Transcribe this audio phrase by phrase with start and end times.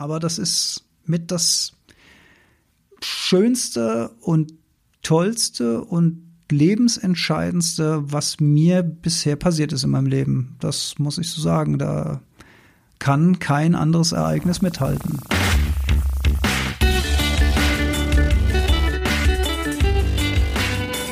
[0.00, 1.74] aber das ist mit das
[3.02, 4.54] Schönste und
[5.02, 10.56] Tollste und Lebensentscheidendste, was mir bisher passiert ist in meinem Leben.
[10.58, 11.78] Das muss ich so sagen.
[11.78, 12.22] Da
[12.98, 15.18] kann kein anderes Ereignis mithalten.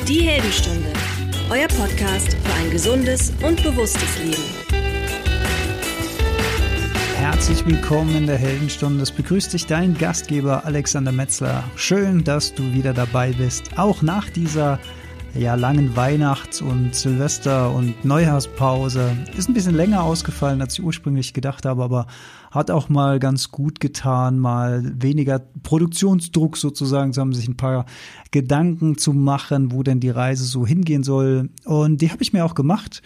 [0.07, 0.91] Die Heldenstunde,
[1.51, 4.48] euer Podcast für ein gesundes und bewusstes Leben.
[7.39, 9.01] Herzlich willkommen in der Heldenstunde.
[9.01, 11.63] Es begrüßt dich dein Gastgeber Alexander Metzler.
[11.77, 13.77] Schön, dass du wieder dabei bist.
[13.77, 14.77] Auch nach dieser
[15.33, 19.15] ja, langen Weihnachts- und Silvester- und Neujahrspause.
[19.37, 22.07] Ist ein bisschen länger ausgefallen, als ich ursprünglich gedacht habe, aber
[22.51, 27.85] hat auch mal ganz gut getan, mal weniger Produktionsdruck sozusagen zu haben, sich ein paar
[28.31, 31.51] Gedanken zu machen, wo denn die Reise so hingehen soll.
[31.63, 33.01] Und die habe ich mir auch gemacht.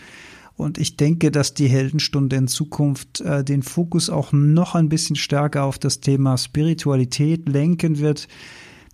[0.55, 5.15] Und ich denke, dass die Heldenstunde in Zukunft äh, den Fokus auch noch ein bisschen
[5.15, 8.27] stärker auf das Thema Spiritualität lenken wird.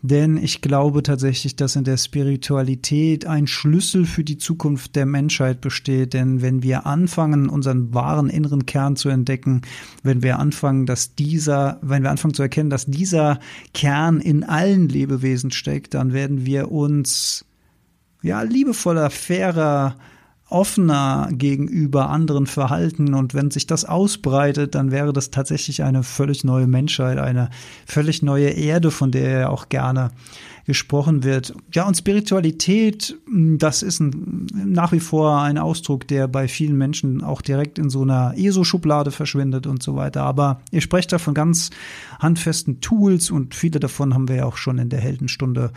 [0.01, 5.59] Denn ich glaube tatsächlich, dass in der Spiritualität ein Schlüssel für die Zukunft der Menschheit
[5.59, 6.13] besteht.
[6.13, 9.61] Denn wenn wir anfangen, unseren wahren inneren Kern zu entdecken,
[10.01, 13.39] wenn wir anfangen, dass dieser, wenn wir anfangen zu erkennen, dass dieser
[13.73, 17.43] Kern in allen Lebewesen steckt, dann werden wir uns
[18.21, 19.97] ja liebevoller, fairer,
[20.49, 23.13] offener gegenüber anderen verhalten.
[23.13, 27.49] Und wenn sich das ausbreitet, dann wäre das tatsächlich eine völlig neue Menschheit, eine
[27.85, 30.11] völlig neue Erde, von der ja auch gerne
[30.65, 31.55] gesprochen wird.
[31.73, 37.23] Ja, und Spiritualität, das ist ein, nach wie vor ein Ausdruck, der bei vielen Menschen
[37.23, 40.21] auch direkt in so einer ESO-Schublade verschwindet und so weiter.
[40.21, 41.71] Aber ihr sprecht da von ganz
[42.19, 45.71] handfesten Tools und viele davon haben wir ja auch schon in der Heldenstunde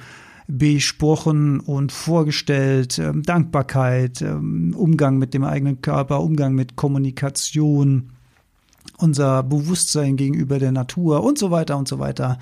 [0.49, 2.99] besprochen und vorgestellt.
[2.99, 8.11] Ähm, Dankbarkeit, ähm, Umgang mit dem eigenen Körper, Umgang mit Kommunikation,
[8.99, 12.39] unser Bewusstsein gegenüber der Natur und so weiter und so weiter.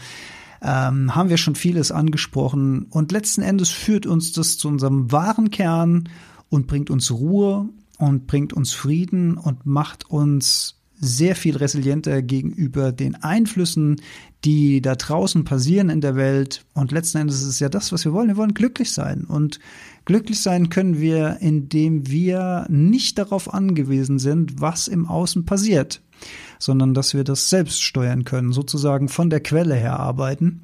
[0.62, 2.87] Ähm, haben wir schon vieles angesprochen.
[2.91, 6.09] Und letzten Endes führt uns das zu unserem wahren Kern
[6.50, 7.69] und bringt uns Ruhe
[7.99, 14.00] und bringt uns Frieden und macht uns sehr viel resilienter gegenüber den Einflüssen,
[14.44, 16.65] die da draußen passieren in der Welt.
[16.75, 18.28] Und letzten Endes ist es ja das, was wir wollen.
[18.28, 19.25] Wir wollen glücklich sein.
[19.25, 19.61] Und
[20.05, 26.03] glücklich sein können wir, indem wir nicht darauf angewiesen sind, was im Außen passiert,
[26.59, 30.62] sondern dass wir das selbst steuern können, sozusagen von der Quelle her arbeiten.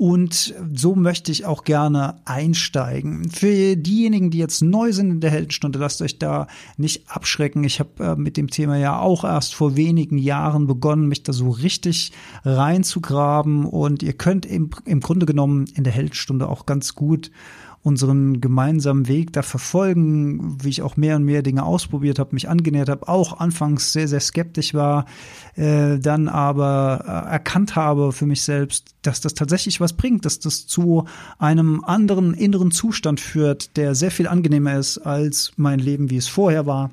[0.00, 3.28] Und so möchte ich auch gerne einsteigen.
[3.28, 6.46] Für diejenigen, die jetzt neu sind in der Heldenstunde, lasst euch da
[6.78, 7.64] nicht abschrecken.
[7.64, 11.34] Ich habe äh, mit dem Thema ja auch erst vor wenigen Jahren begonnen, mich da
[11.34, 12.12] so richtig
[12.46, 13.66] reinzugraben.
[13.66, 17.30] Und ihr könnt im, im Grunde genommen in der Heldenstunde auch ganz gut
[17.82, 22.48] unseren gemeinsamen Weg da verfolgen, wie ich auch mehr und mehr Dinge ausprobiert habe, mich
[22.48, 25.06] angenähert habe, auch anfangs sehr, sehr skeptisch war,
[25.56, 30.40] äh, dann aber äh, erkannt habe für mich selbst, dass das tatsächlich was bringt, dass
[30.40, 31.06] das zu
[31.38, 36.28] einem anderen inneren Zustand führt, der sehr viel angenehmer ist als mein Leben, wie es
[36.28, 36.90] vorher war.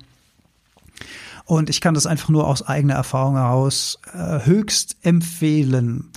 [1.44, 6.10] Und ich kann das einfach nur aus eigener Erfahrung heraus äh, höchst empfehlen.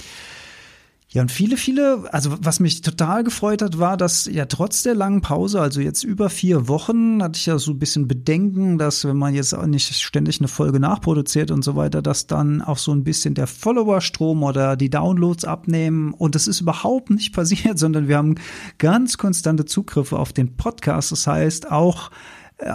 [1.14, 4.96] Ja, und viele, viele, also was mich total gefreut hat, war, dass ja trotz der
[4.96, 9.04] langen Pause, also jetzt über vier Wochen, hatte ich ja so ein bisschen Bedenken, dass
[9.04, 12.78] wenn man jetzt auch nicht ständig eine Folge nachproduziert und so weiter, dass dann auch
[12.78, 16.14] so ein bisschen der Followerstrom oder die Downloads abnehmen.
[16.14, 18.36] Und das ist überhaupt nicht passiert, sondern wir haben
[18.78, 21.12] ganz konstante Zugriffe auf den Podcast.
[21.12, 22.10] Das heißt, auch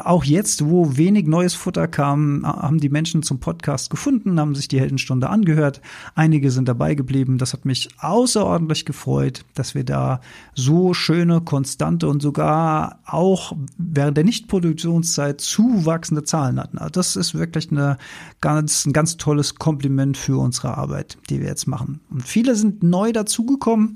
[0.04, 4.68] auch jetzt, wo wenig neues Futter kam, haben die Menschen zum Podcast gefunden, haben sich
[4.68, 5.80] die Heldenstunde angehört.
[6.14, 7.38] Einige sind dabei geblieben.
[7.38, 10.20] Das hat mich außerordentlich gefreut, dass wir da
[10.54, 16.78] so schöne, konstante und sogar auch während der Nichtproduktionszeit zuwachsende Zahlen hatten.
[16.78, 17.96] Also das ist wirklich eine
[18.40, 22.00] ganz, ein ganz tolles Kompliment für unsere Arbeit, die wir jetzt machen.
[22.10, 23.94] Und viele sind neu dazugekommen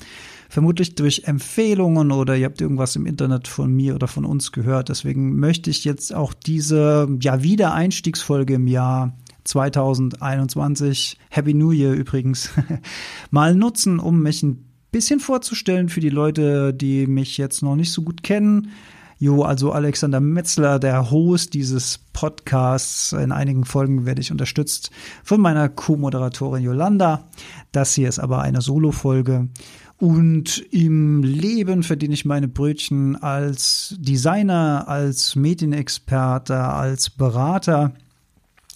[0.50, 4.88] vermutlich durch Empfehlungen oder ihr habt irgendwas im Internet von mir oder von uns gehört.
[4.88, 12.50] Deswegen möchte ich jetzt auch diese ja Wiedereinstiegsfolge im Jahr 2021, Happy New Year übrigens,
[13.30, 17.92] mal nutzen, um mich ein bisschen vorzustellen für die Leute, die mich jetzt noch nicht
[17.92, 18.72] so gut kennen.
[19.18, 23.12] Jo, also Alexander Metzler, der Host dieses Podcasts.
[23.12, 24.91] In einigen Folgen werde ich unterstützt
[25.22, 27.28] von meiner Co-Moderatorin Yolanda.
[27.70, 29.48] Das hier ist aber eine Solo-Folge.
[30.00, 37.92] Und im Leben verdiene ich meine Brötchen als Designer, als Medienexperte, als Berater.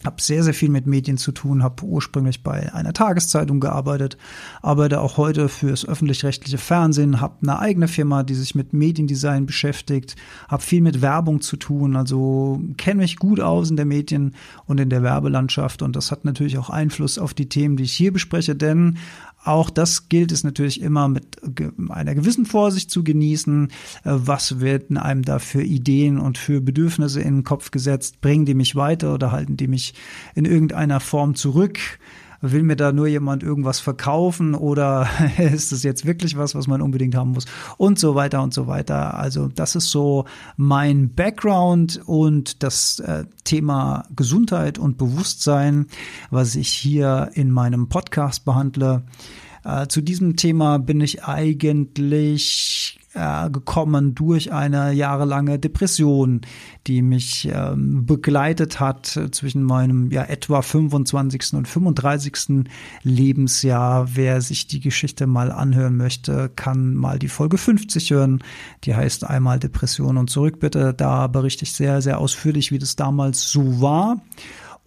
[0.04, 4.18] habe sehr, sehr viel mit Medien zu tun, habe ursprünglich bei einer Tageszeitung gearbeitet,
[4.60, 10.16] arbeite auch heute fürs öffentlich-rechtliche Fernsehen, habe eine eigene Firma, die sich mit Mediendesign beschäftigt,
[10.48, 14.34] habe viel mit Werbung zu tun, also kenne mich gut aus in der Medien-
[14.66, 17.94] und in der Werbelandschaft und das hat natürlich auch Einfluss auf die Themen, die ich
[17.94, 18.98] hier bespreche, denn
[19.44, 21.38] auch das gilt es natürlich immer mit
[21.90, 23.68] einer gewissen Vorsicht zu genießen.
[23.68, 23.70] Äh,
[24.04, 28.20] was werden einem da für Ideen und für Bedürfnisse in den Kopf gesetzt?
[28.20, 29.94] Bringen die mich weiter oder halten die mich
[30.34, 31.78] in irgendeiner Form zurück?
[32.52, 35.08] Will mir da nur jemand irgendwas verkaufen oder
[35.38, 37.46] ist das jetzt wirklich was, was man unbedingt haben muss?
[37.78, 39.14] Und so weiter und so weiter.
[39.14, 40.26] Also das ist so
[40.56, 45.86] mein Background und das äh, Thema Gesundheit und Bewusstsein,
[46.30, 49.04] was ich hier in meinem Podcast behandle.
[49.64, 56.40] Äh, zu diesem Thema bin ich eigentlich äh, gekommen durch eine jahrelange Depression,
[56.86, 61.54] die mich ähm, begleitet hat zwischen meinem ja etwa 25.
[61.54, 62.66] und 35.
[63.02, 64.08] Lebensjahr.
[64.14, 68.42] Wer sich die Geschichte mal anhören möchte, kann mal die Folge 50 hören.
[68.84, 70.92] Die heißt einmal Depression und zurück bitte.
[70.92, 74.20] Da berichte ich sehr, sehr ausführlich, wie das damals so war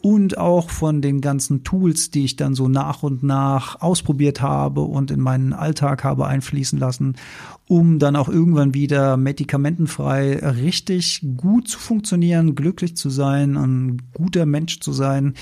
[0.07, 4.79] und auch von den ganzen Tools, die ich dann so nach und nach ausprobiert habe
[4.79, 7.17] und in meinen Alltag habe einfließen lassen,
[7.67, 14.45] um dann auch irgendwann wieder medikamentenfrei richtig gut zu funktionieren, glücklich zu sein, ein guter
[14.45, 15.33] Mensch zu sein,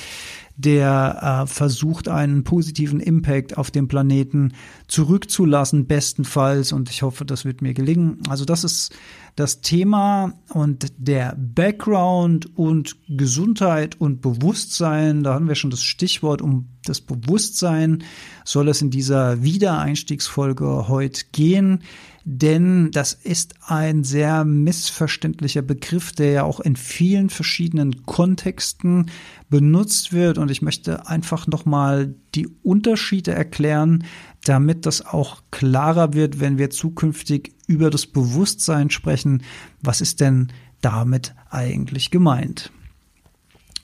[0.57, 4.53] der äh, versucht, einen positiven Impact auf dem Planeten
[4.87, 6.71] zurückzulassen, bestenfalls.
[6.71, 8.19] Und ich hoffe, das wird mir gelingen.
[8.29, 8.93] Also das ist
[9.35, 16.41] das Thema und der Background und Gesundheit und Bewusstsein, da haben wir schon das Stichwort
[16.41, 18.03] um das Bewusstsein,
[18.45, 21.81] soll es in dieser Wiedereinstiegsfolge heute gehen.
[22.27, 29.11] Denn das ist ein sehr missverständlicher Begriff, der ja auch in vielen verschiedenen Kontexten
[29.49, 30.39] benutzt wird.
[30.39, 34.05] Und ich möchte einfach nochmal die Unterschiede erklären,
[34.45, 39.43] damit das auch klarer wird, wenn wir zukünftig über das Bewusstsein sprechen.
[39.81, 42.71] Was ist denn damit eigentlich gemeint?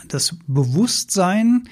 [0.08, 1.68] Das Bewusstsein,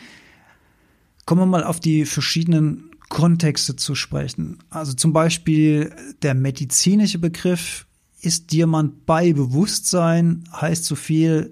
[1.25, 4.59] kommen wir mal auf die verschiedenen Kontexte zu sprechen.
[4.69, 7.85] Also zum Beispiel der medizinische Begriff,
[8.21, 11.49] ist jemand bei Bewusstsein, heißt so viel,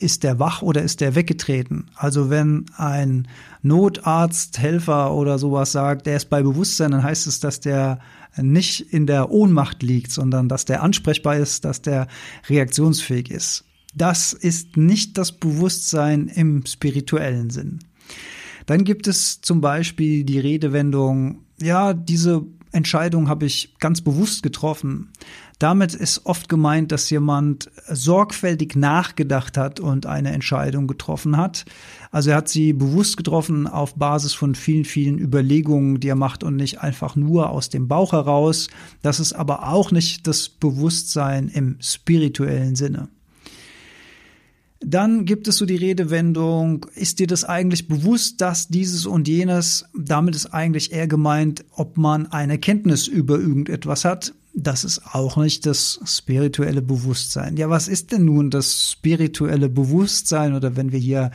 [0.00, 1.90] ist der wach oder ist der weggetreten?
[1.94, 3.28] Also wenn ein
[3.62, 8.00] Notarzt, Helfer oder sowas sagt, der ist bei Bewusstsein, dann heißt es, dass der
[8.36, 12.06] nicht in der Ohnmacht liegt, sondern dass der ansprechbar ist, dass der
[12.48, 13.64] reaktionsfähig ist.
[13.94, 17.80] Das ist nicht das Bewusstsein im spirituellen Sinn.
[18.66, 25.10] Dann gibt es zum Beispiel die Redewendung, ja, diese Entscheidung habe ich ganz bewusst getroffen.
[25.60, 31.66] Damit ist oft gemeint, dass jemand sorgfältig nachgedacht hat und eine Entscheidung getroffen hat.
[32.10, 36.44] Also er hat sie bewusst getroffen auf Basis von vielen, vielen Überlegungen, die er macht
[36.44, 38.68] und nicht einfach nur aus dem Bauch heraus.
[39.02, 43.08] Das ist aber auch nicht das Bewusstsein im spirituellen Sinne.
[44.80, 49.84] Dann gibt es so die Redewendung, ist dir das eigentlich bewusst, dass dieses und jenes,
[49.94, 54.32] damit ist eigentlich eher gemeint, ob man eine Kenntnis über irgendetwas hat.
[54.52, 57.56] Das ist auch nicht das spirituelle Bewusstsein.
[57.56, 60.54] Ja, was ist denn nun das spirituelle Bewusstsein?
[60.54, 61.30] Oder wenn wir hier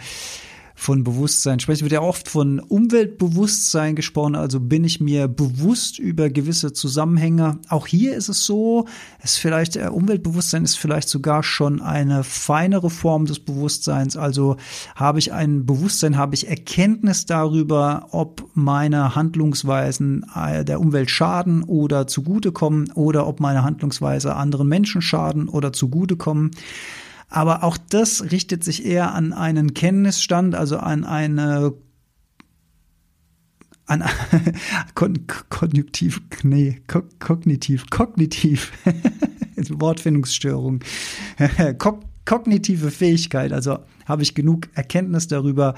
[0.76, 1.82] von Bewusstsein sprechen.
[1.82, 7.60] Wird ja oft von Umweltbewusstsein gesprochen, also bin ich mir bewusst über gewisse Zusammenhänge.
[7.70, 8.86] Auch hier ist es so,
[9.22, 14.18] es vielleicht, äh, Umweltbewusstsein ist vielleicht sogar schon eine feinere Form des Bewusstseins.
[14.18, 14.58] Also
[14.96, 21.64] habe ich ein Bewusstsein, habe ich Erkenntnis darüber, ob meine Handlungsweisen äh, der Umwelt schaden
[21.64, 26.52] oder zugutekommen oder ob meine Handlungsweise anderen Menschen schaden oder zugutekommen.
[27.36, 31.74] Aber auch das richtet sich eher an einen Kenntnisstand, also an eine
[33.88, 34.06] an
[34.96, 38.72] kon konjunktiv, nee, ko kognitiv, kognitiv,
[39.70, 40.80] Wortfindungsstörung,
[41.78, 45.76] Kog kognitive Fähigkeit, also habe ich genug Erkenntnis darüber,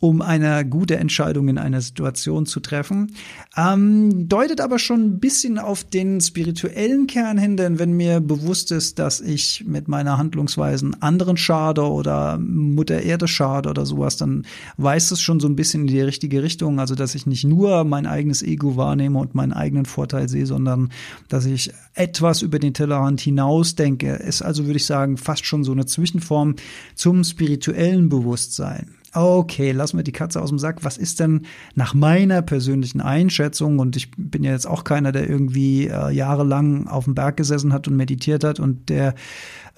[0.00, 3.12] um eine gute Entscheidung in einer Situation zu treffen.
[3.56, 8.72] Ähm, deutet aber schon ein bisschen auf den spirituellen Kern hin, denn wenn mir bewusst
[8.72, 14.44] ist, dass ich mit meiner Handlungsweisen anderen schade oder Mutter Erde schade oder sowas, dann
[14.76, 16.80] weist es schon so ein bisschen in die richtige Richtung.
[16.80, 20.90] Also, dass ich nicht nur mein eigenes Ego wahrnehme und meinen eigenen Vorteil sehe, sondern
[21.28, 24.14] dass ich etwas über den Tellerrand hinaus denke.
[24.14, 26.56] Ist also, würde ich sagen, fast schon so eine Zwischenform
[26.94, 28.94] zum spirituellen spirituellen Bewusstsein.
[29.14, 30.84] Okay, lassen wir die Katze aus dem Sack.
[30.84, 35.28] Was ist denn nach meiner persönlichen Einschätzung, und ich bin ja jetzt auch keiner, der
[35.28, 39.14] irgendwie äh, jahrelang auf dem Berg gesessen hat und meditiert hat und der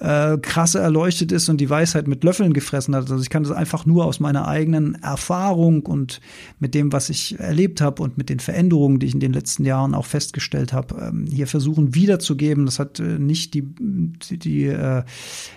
[0.01, 3.11] äh, krasse erleuchtet ist und die Weisheit mit Löffeln gefressen hat.
[3.11, 6.21] Also ich kann das einfach nur aus meiner eigenen Erfahrung und
[6.59, 9.63] mit dem, was ich erlebt habe und mit den Veränderungen, die ich in den letzten
[9.63, 12.65] Jahren auch festgestellt habe, ähm, hier versuchen wiederzugeben.
[12.65, 15.03] Das hat äh, nicht die, die, äh,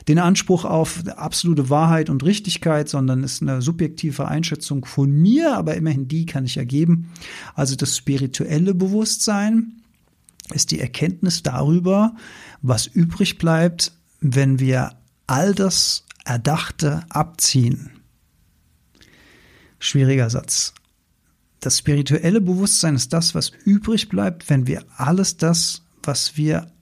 [0.08, 5.74] den Anspruch auf absolute Wahrheit und Richtigkeit, sondern ist eine subjektive Einschätzung von mir, aber
[5.74, 7.10] immerhin die kann ich ergeben.
[7.54, 9.72] Also das spirituelle Bewusstsein
[10.52, 12.14] ist die Erkenntnis darüber,
[12.60, 13.92] was übrig bleibt,
[14.24, 14.92] wenn wir
[15.26, 17.90] all das Erdachte abziehen.
[19.78, 20.72] Schwieriger Satz.
[21.60, 26.72] Das spirituelle Bewusstsein ist das, was übrig bleibt, wenn wir alles das, was wir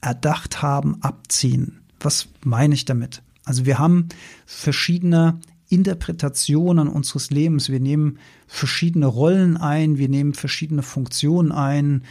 [0.00, 1.82] erdacht haben, abziehen.
[2.00, 3.22] Was meine ich damit?
[3.44, 4.08] Also wir haben
[4.46, 5.38] verschiedene
[5.68, 7.68] Interpretationen unseres Lebens.
[7.68, 12.04] Wir nehmen verschiedene Rollen ein, wir nehmen verschiedene Funktionen ein.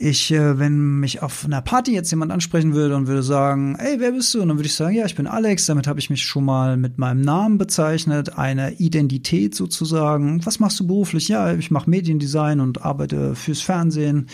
[0.00, 3.98] Ich, äh, wenn mich auf einer Party jetzt jemand ansprechen würde und würde sagen, ey,
[3.98, 4.40] wer bist du?
[4.40, 6.76] Und dann würde ich sagen, ja, ich bin Alex, damit habe ich mich schon mal
[6.76, 10.46] mit meinem Namen bezeichnet, eine Identität sozusagen.
[10.46, 11.26] Was machst du beruflich?
[11.26, 14.28] Ja, ich mache Mediendesign und arbeite fürs Fernsehen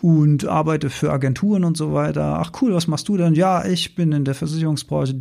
[0.00, 2.38] und arbeite für Agenturen und so weiter.
[2.40, 3.34] Ach cool, was machst du denn?
[3.34, 5.14] Ja, ich bin in der Versicherungsbranche.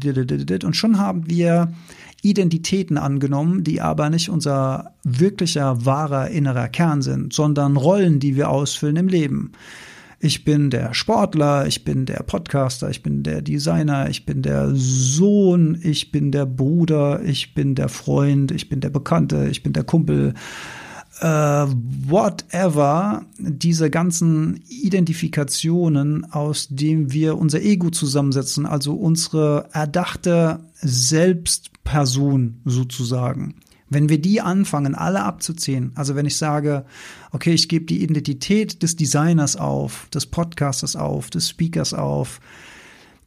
[0.63, 1.73] Und schon haben wir
[2.21, 8.49] Identitäten angenommen, die aber nicht unser wirklicher, wahrer innerer Kern sind, sondern Rollen, die wir
[8.49, 9.51] ausfüllen im Leben.
[10.23, 14.69] Ich bin der Sportler, ich bin der Podcaster, ich bin der Designer, ich bin der
[14.75, 19.73] Sohn, ich bin der Bruder, ich bin der Freund, ich bin der Bekannte, ich bin
[19.73, 20.35] der Kumpel.
[21.23, 21.67] Uh,
[22.07, 33.53] whatever, diese ganzen Identifikationen, aus denen wir unser Ego zusammensetzen, also unsere erdachte Selbstperson sozusagen.
[33.87, 36.85] Wenn wir die anfangen, alle abzuziehen, also wenn ich sage,
[37.31, 42.39] okay, ich gebe die Identität des Designers auf, des Podcasters auf, des Speakers auf,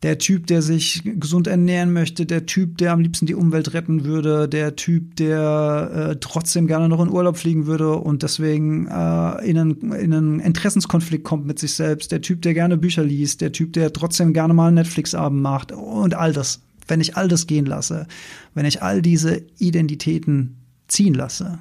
[0.04, 4.04] der Typ, der sich gesund ernähren möchte, der Typ, der am liebsten die Umwelt retten
[4.04, 9.48] würde, der Typ, der äh, trotzdem gerne noch in Urlaub fliegen würde und deswegen äh,
[9.48, 13.40] in, einen, in einen Interessenskonflikt kommt mit sich selbst, der Typ, der gerne Bücher liest,
[13.40, 16.60] der Typ, der trotzdem gerne mal einen Netflix-Abend macht und all das.
[16.86, 18.06] Wenn ich all das gehen lasse,
[18.52, 21.60] wenn ich all diese Identitäten ziehen lasse,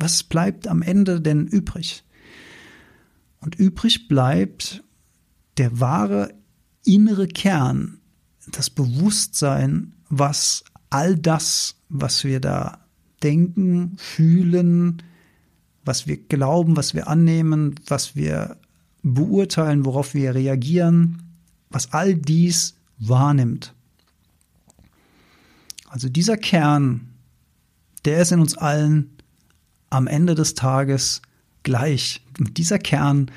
[0.00, 2.02] was bleibt am Ende denn übrig?
[3.38, 4.82] Und übrig bleibt
[5.58, 6.34] der wahre
[6.84, 7.98] innere Kern,
[8.50, 12.78] das Bewusstsein, was all das, was wir da
[13.22, 15.02] denken, fühlen,
[15.84, 18.56] was wir glauben, was wir annehmen, was wir
[19.02, 21.22] beurteilen, worauf wir reagieren,
[21.70, 23.74] was all dies wahrnimmt.
[25.88, 27.08] Also dieser Kern,
[28.04, 29.10] der ist in uns allen
[29.90, 31.22] am Ende des Tages
[31.62, 32.22] gleich.
[32.38, 33.30] dieser Kern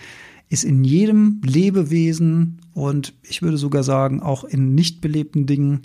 [0.51, 5.83] ist in jedem Lebewesen und ich würde sogar sagen, auch in nicht belebten Dingen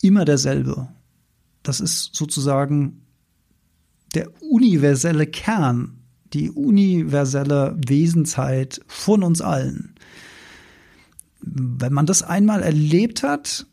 [0.00, 0.90] immer derselbe.
[1.64, 3.02] Das ist sozusagen
[4.14, 5.98] der universelle Kern,
[6.32, 9.96] die universelle Wesensheit von uns allen.
[11.40, 13.66] Wenn man das einmal erlebt hat,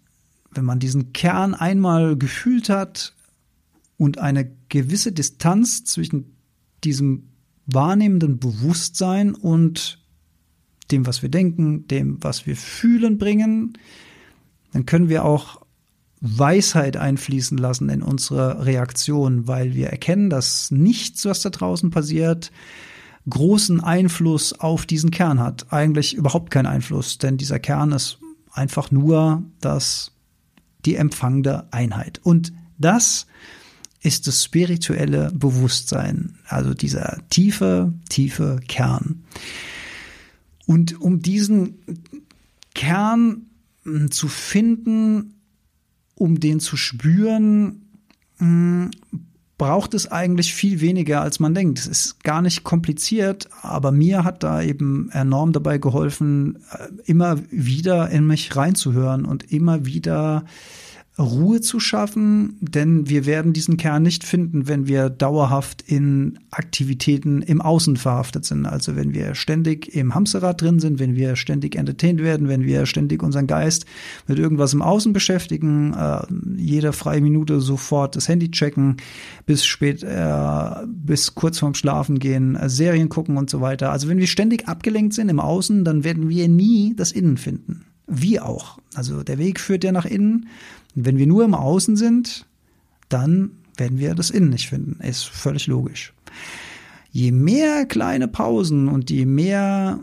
[0.50, 3.13] wenn man diesen Kern einmal gefühlt hat
[3.98, 6.36] und eine gewisse Distanz zwischen
[6.84, 7.31] diesem
[7.65, 10.00] wahrnehmenden Bewusstsein und
[10.91, 13.77] dem, was wir denken, dem, was wir fühlen, bringen,
[14.74, 15.62] dann können wir auch
[16.22, 22.51] Weisheit einfließen lassen in unsere Reaktion, weil wir erkennen, dass nichts, was da draußen passiert,
[23.30, 25.72] großen Einfluss auf diesen Kern hat.
[25.72, 28.20] Eigentlich überhaupt keinen Einfluss, denn dieser Kern ist
[28.51, 30.12] einfach nur das,
[30.86, 32.20] die empfangende Einheit.
[32.24, 33.27] Und das ist
[34.27, 39.24] das spirituelle Bewusstsein, also dieser tiefe, tiefe Kern.
[40.65, 41.75] Und um diesen
[42.74, 43.48] Kern
[43.84, 45.36] hm, zu finden,
[46.15, 47.81] um den zu spüren,
[48.38, 48.91] hm,
[49.58, 51.77] braucht es eigentlich viel weniger, als man denkt.
[51.77, 57.38] Es ist gar nicht kompliziert, aber mir hat da eben enorm dabei geholfen, äh, immer
[57.51, 60.46] wieder in mich reinzuhören und immer wieder
[61.20, 67.41] Ruhe zu schaffen, denn wir werden diesen Kern nicht finden, wenn wir dauerhaft in Aktivitäten
[67.41, 68.65] im Außen verhaftet sind.
[68.65, 72.86] Also wenn wir ständig im Hamsterrad drin sind, wenn wir ständig entertained werden, wenn wir
[72.86, 73.86] ständig unseren Geist
[74.27, 76.22] mit irgendwas im Außen beschäftigen, äh,
[76.56, 78.96] jede freie Minute sofort das Handy checken,
[79.46, 83.91] bis spät, äh, bis kurz vorm Schlafen gehen, äh, Serien gucken und so weiter.
[83.91, 87.86] Also wenn wir ständig abgelenkt sind im Außen, dann werden wir nie das Innen finden.
[88.13, 88.77] Wie auch.
[88.94, 90.50] Also der Weg führt ja nach innen
[90.96, 92.46] und wenn wir nur im Außen sind,
[93.08, 95.01] dann werden wir das Innen nicht finden.
[95.01, 96.13] Ist völlig logisch.
[97.10, 100.00] Je mehr kleine Pausen und je mehr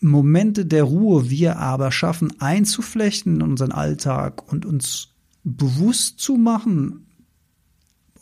[0.00, 5.08] Momente der Ruhe wir aber schaffen einzuflechten in unseren Alltag und uns
[5.42, 7.06] bewusst zu machen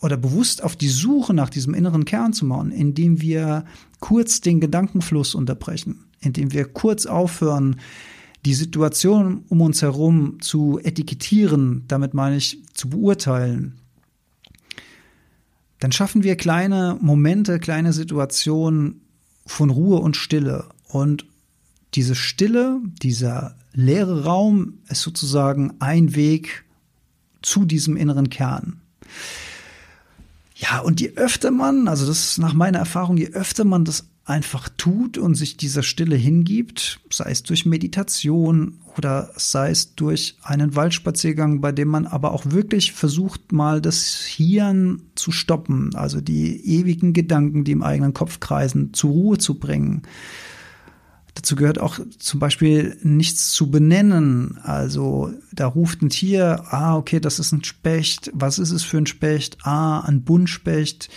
[0.01, 3.65] oder bewusst auf die Suche nach diesem inneren Kern zu machen, indem wir
[3.99, 7.77] kurz den Gedankenfluss unterbrechen, indem wir kurz aufhören,
[8.45, 13.79] die Situation um uns herum zu etikettieren, damit meine ich zu beurteilen,
[15.79, 19.01] dann schaffen wir kleine Momente, kleine Situationen
[19.45, 20.69] von Ruhe und Stille.
[20.87, 21.25] Und
[21.93, 26.63] diese Stille, dieser leere Raum ist sozusagen ein Weg
[27.41, 28.79] zu diesem inneren Kern.
[30.55, 34.07] Ja, und je öfter man, also das ist nach meiner Erfahrung, je öfter man das
[34.25, 40.37] einfach tut und sich dieser Stille hingibt, sei es durch Meditation oder sei es durch
[40.43, 46.21] einen Waldspaziergang, bei dem man aber auch wirklich versucht, mal das Hirn zu stoppen, also
[46.21, 50.03] die ewigen Gedanken, die im eigenen Kopf kreisen, zur Ruhe zu bringen
[51.35, 54.59] Dazu gehört auch zum Beispiel nichts zu benennen.
[54.61, 58.29] Also da ruft ein Tier, ah, okay, das ist ein Specht.
[58.33, 59.57] Was ist es für ein Specht?
[59.63, 61.09] Ah, ein Buntspecht.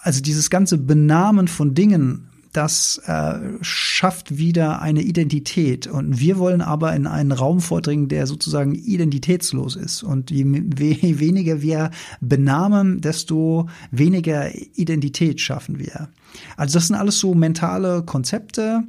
[0.00, 5.86] Also dieses ganze Benamen von Dingen, das äh, schafft wieder eine Identität.
[5.86, 10.02] Und wir wollen aber in einen Raum vordringen, der sozusagen identitätslos ist.
[10.02, 16.08] Und je weniger wir benamen, desto weniger Identität schaffen wir.
[16.56, 18.84] Also das sind alles so mentale Konzepte.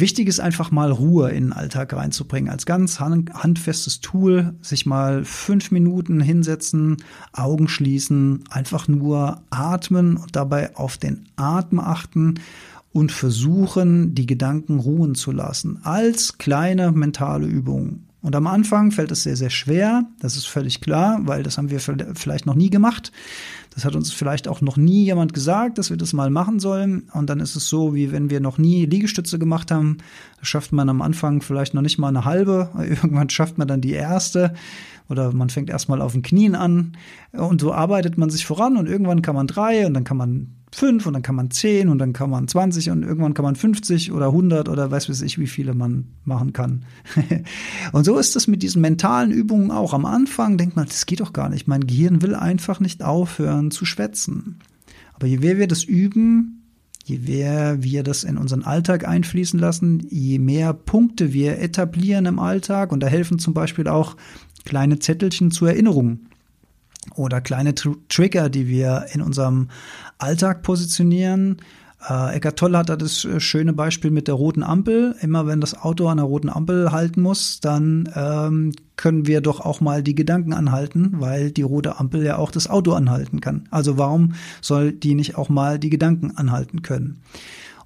[0.00, 2.50] Wichtig ist einfach mal Ruhe in den Alltag reinzubringen.
[2.50, 6.98] Als ganz handfestes Tool, sich mal fünf Minuten hinsetzen,
[7.32, 12.34] Augen schließen, einfach nur atmen und dabei auf den Atem achten
[12.92, 15.80] und versuchen, die Gedanken ruhen zu lassen.
[15.82, 18.04] Als kleine mentale Übung.
[18.22, 20.04] Und am Anfang fällt es sehr, sehr schwer.
[20.20, 23.10] Das ist völlig klar, weil das haben wir vielleicht noch nie gemacht.
[23.78, 27.08] Das hat uns vielleicht auch noch nie jemand gesagt, dass wir das mal machen sollen.
[27.14, 29.98] Und dann ist es so, wie wenn wir noch nie Liegestütze gemacht haben.
[30.42, 32.70] Schafft man am Anfang vielleicht noch nicht mal eine halbe.
[32.76, 34.52] Irgendwann schafft man dann die erste.
[35.08, 36.96] Oder man fängt erstmal auf den Knien an.
[37.30, 38.76] Und so arbeitet man sich voran.
[38.76, 41.88] Und irgendwann kann man drei und dann kann man fünf und dann kann man zehn
[41.88, 45.22] und dann kann man 20 und irgendwann kann man 50 oder 100 oder weiß weiß
[45.22, 46.84] ich, wie viele man machen kann.
[47.92, 49.94] und so ist es mit diesen mentalen Übungen auch.
[49.94, 51.68] Am Anfang denkt man, das geht doch gar nicht.
[51.68, 54.58] Mein Gehirn will einfach nicht aufhören zu schwätzen.
[55.14, 56.62] Aber je mehr wir das üben,
[57.04, 62.38] je mehr wir das in unseren Alltag einfließen lassen, je mehr Punkte wir etablieren im
[62.38, 64.16] Alltag, und da helfen zum Beispiel auch
[64.64, 66.20] kleine Zettelchen zur Erinnerung
[67.14, 69.68] oder kleine Tr Trigger, die wir in unserem
[70.18, 71.58] Alltag positionieren.
[72.08, 75.16] Äh, Eckart Tolle hat da das äh, schöne Beispiel mit der roten Ampel.
[75.20, 79.60] Immer wenn das Auto an der roten Ampel halten muss, dann ähm, können wir doch
[79.60, 83.68] auch mal die Gedanken anhalten, weil die rote Ampel ja auch das Auto anhalten kann.
[83.70, 87.20] Also warum soll die nicht auch mal die Gedanken anhalten können?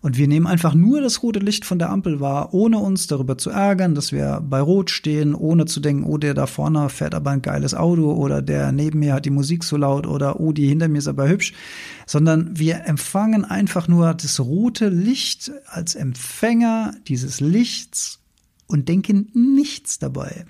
[0.03, 3.38] Und wir nehmen einfach nur das rote Licht von der Ampel wahr, ohne uns darüber
[3.38, 7.15] zu ärgern, dass wir bei Rot stehen, ohne zu denken, oh, der da vorne fährt
[7.15, 10.53] aber ein geiles Auto oder der neben mir hat die Musik so laut oder oh,
[10.53, 11.55] die hinter mir ist aber hübsch,
[12.05, 18.19] sondern wir empfangen einfach nur das rote Licht als Empfänger dieses Lichts
[18.67, 20.47] und denken nichts dabei.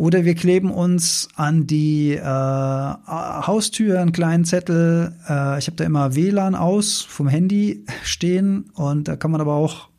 [0.00, 5.12] Oder wir kleben uns an die äh, Haustür einen kleinen Zettel.
[5.28, 9.52] Äh, ich habe da immer WLAN aus vom Handy stehen und da kann man aber
[9.52, 9.89] auch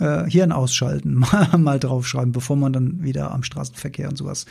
[0.00, 4.46] äh, Hirn ausschalten, mal, mal draufschreiben, bevor man dann wieder am Straßenverkehr und sowas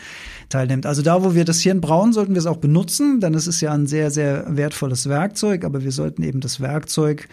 [0.50, 0.86] teilnimmt.
[0.86, 3.62] Also da, wo wir das Hirn brauchen, sollten wir es auch benutzen, denn es ist
[3.62, 7.28] ja ein sehr, sehr wertvolles Werkzeug, aber wir sollten eben das Werkzeug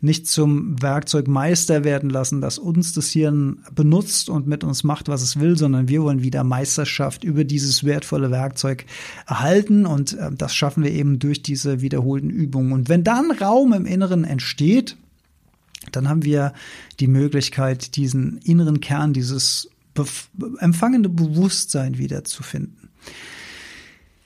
[0.00, 5.22] nicht zum Werkzeugmeister werden lassen, das uns das Hirn benutzt und mit uns macht, was
[5.22, 8.84] es will, sondern wir wollen wieder Meisterschaft über dieses wertvolle Werkzeug
[9.26, 12.72] erhalten und äh, das schaffen wir eben durch diese wiederholten Übungen.
[12.72, 14.96] Und wenn dann Raum im Inneren entsteht,
[15.96, 16.52] dann haben wir
[17.00, 19.70] die Möglichkeit, diesen inneren Kern, dieses
[20.58, 22.90] empfangende Bewusstsein wiederzufinden.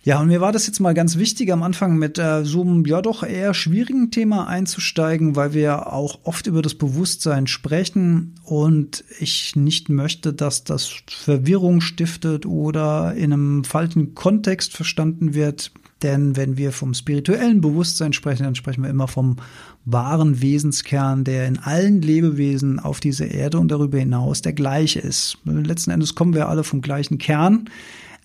[0.09, 2.87] Ja, und mir war das jetzt mal ganz wichtig, am Anfang mit äh, so einem
[2.87, 9.05] ja doch eher schwierigen Thema einzusteigen, weil wir auch oft über das Bewusstsein sprechen und
[9.19, 15.73] ich nicht möchte, dass das Verwirrung stiftet oder in einem falschen Kontext verstanden wird.
[16.03, 19.37] Denn wenn wir vom spirituellen Bewusstsein sprechen, dann sprechen wir immer vom
[19.85, 25.39] wahren Wesenskern, der in allen Lebewesen auf dieser Erde und darüber hinaus der gleiche ist.
[25.45, 27.69] Letzten Endes kommen wir alle vom gleichen Kern.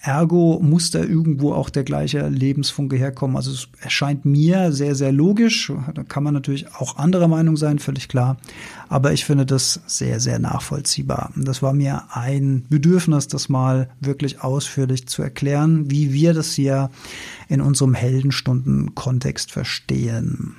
[0.05, 3.37] Ergo muss da irgendwo auch der gleiche Lebensfunke herkommen.
[3.37, 5.71] Also es erscheint mir sehr, sehr logisch.
[5.95, 8.35] Da kann man natürlich auch anderer Meinung sein, völlig klar.
[8.89, 11.31] Aber ich finde das sehr, sehr nachvollziehbar.
[11.37, 16.89] Das war mir ein Bedürfnis, das mal wirklich ausführlich zu erklären, wie wir das hier
[17.47, 20.57] in unserem Heldenstunden-Kontext verstehen.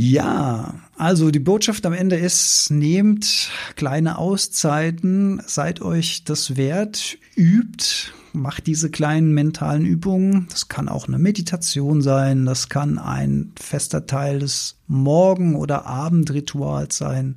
[0.00, 8.12] Ja, also die Botschaft am Ende ist, nehmt kleine Auszeiten, seid euch das wert, übt,
[8.32, 10.46] macht diese kleinen mentalen Übungen.
[10.50, 16.96] Das kann auch eine Meditation sein, das kann ein fester Teil des Morgen- oder Abendrituals
[16.96, 17.36] sein.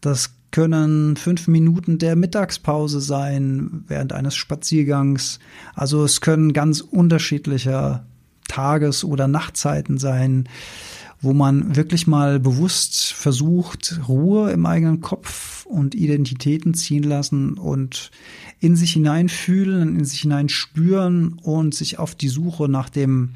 [0.00, 5.38] Das können fünf Minuten der Mittagspause sein während eines Spaziergangs.
[5.76, 8.02] Also es können ganz unterschiedliche
[8.48, 10.48] Tages- oder Nachtzeiten sein,
[11.22, 18.10] wo man wirklich mal bewusst versucht, Ruhe im eigenen Kopf und Identitäten ziehen lassen und
[18.58, 23.30] in sich hineinfühlen, in sich hineinspüren und sich auf die Suche nach dem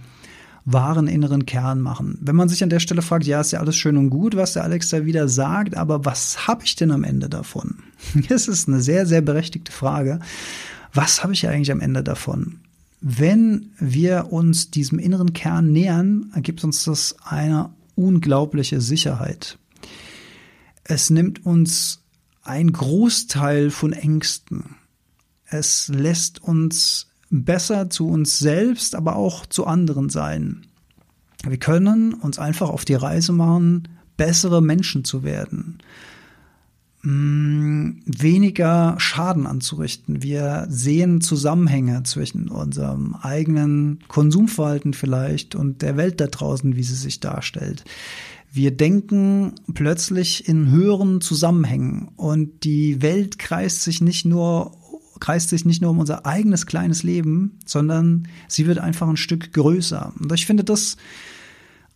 [0.64, 2.18] wahren inneren Kern machen.
[2.22, 4.54] Wenn man sich an der Stelle fragt, ja, ist ja alles schön und gut, was
[4.54, 7.76] der Alex da wieder sagt, aber was habe ich denn am Ende davon?
[8.28, 10.20] Das ist eine sehr, sehr berechtigte Frage.
[10.94, 12.60] Was habe ich eigentlich am Ende davon?
[13.06, 19.58] Wenn wir uns diesem inneren Kern nähern, gibt uns das eine unglaubliche Sicherheit.
[20.84, 22.02] Es nimmt uns
[22.40, 24.76] ein Großteil von Ängsten.
[25.44, 30.66] Es lässt uns besser zu uns selbst, aber auch zu anderen sein.
[31.46, 33.86] Wir können uns einfach auf die Reise machen,
[34.16, 35.76] bessere Menschen zu werden,
[37.04, 40.22] mm, weniger Schaden anzurichten.
[40.22, 46.96] Wir sehen Zusammenhänge zwischen unserem eigenen Konsumverhalten vielleicht und der Welt da draußen, wie sie
[46.96, 47.84] sich darstellt.
[48.52, 54.72] Wir denken plötzlich in höheren Zusammenhängen und die Welt kreist sich nicht nur
[55.20, 59.52] kreist sich nicht nur um unser eigenes kleines Leben, sondern sie wird einfach ein Stück
[59.52, 60.12] größer.
[60.18, 60.96] Und ich finde das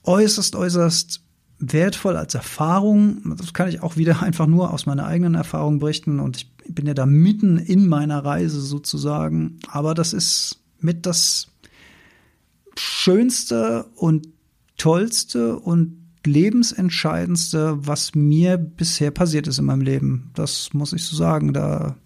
[0.04, 1.20] äußerst, äußerst
[1.58, 3.36] wertvoll als Erfahrung.
[3.36, 6.86] Das kann ich auch wieder einfach nur aus meiner eigenen Erfahrung berichten und ich bin
[6.86, 9.58] ja da mitten in meiner Reise sozusagen.
[9.68, 11.48] Aber das ist mit das
[12.76, 14.28] Schönste und
[14.76, 20.30] Tollste und lebensentscheidendste, was mir bisher passiert ist in meinem Leben.
[20.34, 21.52] Das muss ich so sagen.
[21.52, 21.96] Da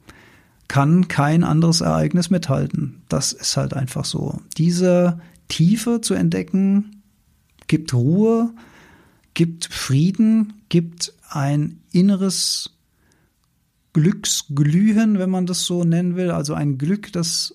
[0.68, 3.02] kann kein anderes Ereignis mithalten.
[3.08, 4.40] Das ist halt einfach so.
[4.56, 7.02] Diese Tiefe zu entdecken,
[7.66, 8.50] gibt Ruhe,
[9.34, 12.70] gibt Frieden, gibt ein inneres
[13.92, 17.54] Glücksglühen, wenn man das so nennen will, also ein Glück, das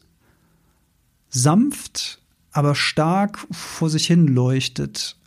[1.30, 5.18] sanft, aber stark vor sich hin leuchtet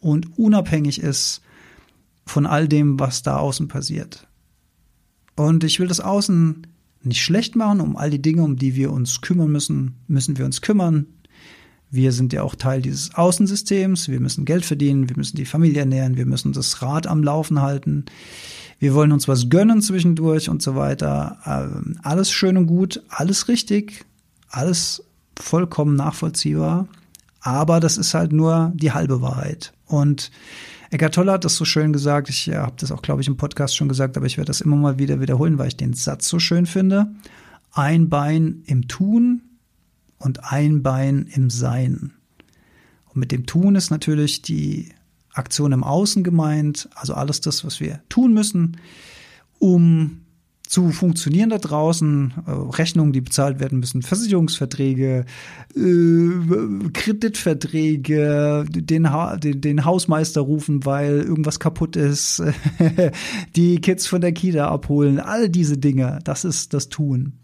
[0.00, 1.42] und unabhängig ist
[2.26, 4.26] von all dem, was da außen passiert.
[5.34, 6.66] Und ich will das Außen
[7.02, 7.80] nicht schlecht machen.
[7.80, 11.06] Um all die Dinge, um die wir uns kümmern müssen, müssen wir uns kümmern.
[11.92, 14.08] Wir sind ja auch Teil dieses Außensystems.
[14.08, 17.60] Wir müssen Geld verdienen, wir müssen die Familie ernähren, wir müssen das Rad am Laufen
[17.60, 18.06] halten.
[18.78, 21.36] Wir wollen uns was gönnen zwischendurch und so weiter.
[21.44, 24.06] Ähm, alles schön und gut, alles richtig,
[24.48, 25.04] alles
[25.38, 26.88] vollkommen nachvollziehbar.
[27.42, 29.74] Aber das ist halt nur die halbe Wahrheit.
[29.84, 30.30] Und
[30.90, 32.30] Eckart Tolle hat das so schön gesagt.
[32.30, 34.62] Ich ja, habe das auch, glaube ich, im Podcast schon gesagt, aber ich werde das
[34.62, 37.08] immer mal wieder wiederholen, weil ich den Satz so schön finde.
[37.70, 39.42] Ein Bein im Tun
[40.22, 42.12] und ein Bein im Sein.
[43.08, 44.92] Und mit dem Tun ist natürlich die
[45.32, 48.76] Aktion im Außen gemeint, also alles das, was wir tun müssen,
[49.58, 50.18] um
[50.72, 55.26] zu funktionieren da draußen, äh, Rechnungen, die bezahlt werden müssen, Versicherungsverträge,
[55.76, 62.42] äh, Kreditverträge, den, ha den, den Hausmeister rufen, weil irgendwas kaputt ist,
[63.56, 67.34] die Kids von der Kita abholen, all diese Dinge, das ist das Tun.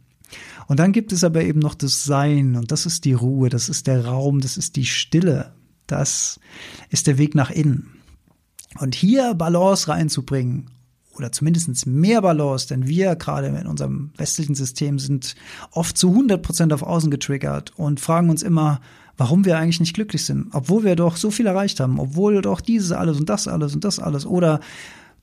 [0.68, 3.70] Und dann gibt es aber eben noch das Sein und das ist die Ruhe, das
[3.70, 5.52] ist der Raum, das ist die Stille,
[5.86, 6.38] das
[6.90, 7.94] ist der Weg nach innen.
[8.78, 10.70] Und hier Balance reinzubringen
[11.16, 15.36] oder zumindest mehr Balance, denn wir gerade in unserem westlichen System sind
[15.72, 18.82] oft zu 100 Prozent auf Außen getriggert und fragen uns immer,
[19.16, 22.60] warum wir eigentlich nicht glücklich sind, obwohl wir doch so viel erreicht haben, obwohl doch
[22.60, 24.60] dieses alles und das alles und das alles oder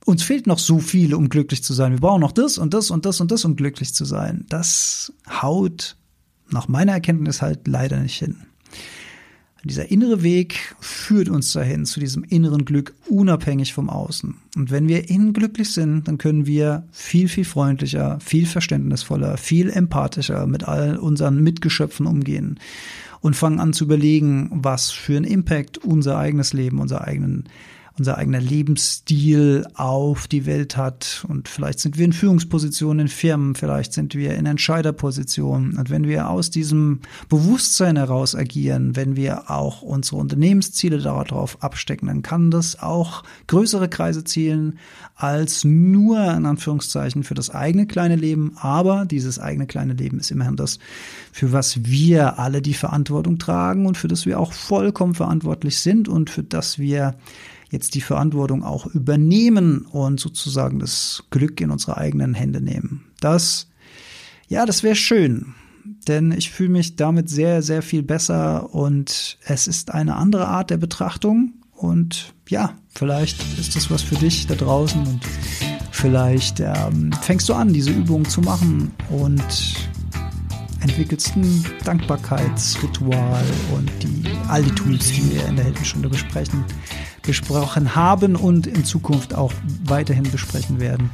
[0.06, 1.92] uns fehlt noch so viel, um glücklich zu sein.
[1.92, 4.46] Wir brauchen noch das und das und das und das, um glücklich zu sein.
[4.48, 5.96] Das haut
[6.48, 8.46] nach meiner Erkenntnis halt leider nicht hin.
[9.64, 14.36] Dieser innere Weg führt uns dahin, zu diesem inneren Glück, unabhängig vom Außen.
[14.54, 19.70] Und wenn wir innen glücklich sind, dann können wir viel, viel freundlicher, viel verständnisvoller, viel
[19.70, 22.60] empathischer mit all unseren Mitgeschöpfen umgehen
[23.20, 27.48] und fangen an zu überlegen, was für einen Impact unser eigenes Leben, unser eigenen
[27.98, 31.24] unser eigener Lebensstil auf die Welt hat.
[31.28, 35.78] Und vielleicht sind wir in Führungspositionen in Firmen, vielleicht sind wir in Entscheiderpositionen.
[35.78, 42.08] Und wenn wir aus diesem Bewusstsein heraus agieren, wenn wir auch unsere Unternehmensziele darauf abstecken,
[42.08, 44.78] dann kann das auch größere Kreise zielen
[45.14, 48.52] als nur in Anführungszeichen für das eigene kleine Leben.
[48.56, 50.78] Aber dieses eigene kleine Leben ist immerhin das,
[51.32, 56.08] für was wir alle die Verantwortung tragen und für das wir auch vollkommen verantwortlich sind
[56.08, 57.14] und für das wir
[57.70, 63.06] jetzt die Verantwortung auch übernehmen und sozusagen das Glück in unsere eigenen Hände nehmen.
[63.20, 63.68] Das,
[64.48, 65.54] ja, das wäre schön,
[66.06, 70.70] denn ich fühle mich damit sehr, sehr viel besser und es ist eine andere Art
[70.70, 75.20] der Betrachtung und ja, vielleicht ist das was für dich da draußen und
[75.90, 79.42] vielleicht ähm, fängst du an, diese Übung zu machen und
[80.80, 86.64] entwickelst ein Dankbarkeitsritual und die, all die Tools, die wir in der Heldenstunde besprechen,
[87.26, 89.52] besprochen haben und in Zukunft auch
[89.84, 91.10] weiterhin besprechen werden,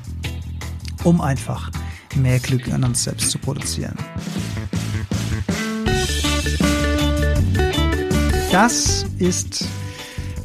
[1.04, 1.70] um einfach
[2.14, 3.96] mehr Glück an uns selbst zu produzieren.
[8.52, 9.64] Das ist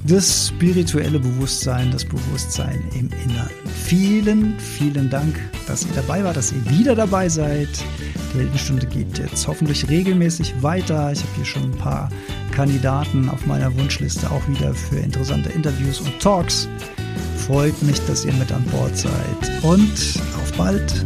[0.05, 3.49] das spirituelle Bewusstsein, das Bewusstsein im Innern.
[3.83, 7.67] Vielen, vielen Dank, dass ihr dabei wart, dass ihr wieder dabei seid.
[8.33, 11.11] Die Heldenstunde geht jetzt hoffentlich regelmäßig weiter.
[11.11, 12.09] Ich habe hier schon ein paar
[12.57, 16.67] Kandidaten auf meiner Wunschliste auch wieder für interessante Interviews und Talks.
[17.45, 19.93] Freut mich, dass ihr mit an Bord seid und
[20.41, 21.05] auf bald.